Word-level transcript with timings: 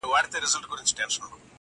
سختي 0.13 0.37
انسان 0.41 0.61
پیاوړی 0.67 1.17
کوي. 1.21 1.39